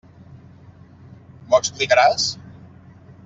[1.51, 2.27] M'ho explicaràs?